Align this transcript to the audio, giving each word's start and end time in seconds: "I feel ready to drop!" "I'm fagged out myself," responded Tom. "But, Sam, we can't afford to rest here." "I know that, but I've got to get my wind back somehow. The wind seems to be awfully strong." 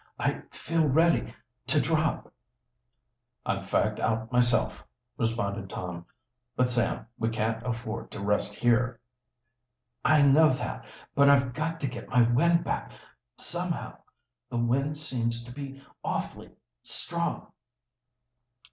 "I 0.17 0.41
feel 0.49 0.87
ready 0.87 1.31
to 1.67 1.79
drop!" 1.79 2.33
"I'm 3.45 3.65
fagged 3.65 3.99
out 3.99 4.31
myself," 4.31 4.83
responded 5.15 5.69
Tom. 5.69 6.07
"But, 6.55 6.71
Sam, 6.71 7.05
we 7.19 7.29
can't 7.29 7.63
afford 7.63 8.09
to 8.09 8.19
rest 8.19 8.55
here." 8.55 8.99
"I 10.03 10.23
know 10.23 10.53
that, 10.53 10.85
but 11.13 11.29
I've 11.29 11.53
got 11.53 11.79
to 11.81 11.87
get 11.87 12.09
my 12.09 12.23
wind 12.23 12.63
back 12.63 12.91
somehow. 13.37 13.99
The 14.49 14.57
wind 14.57 14.97
seems 14.97 15.43
to 15.43 15.51
be 15.51 15.83
awfully 16.03 16.49
strong." 16.81 17.51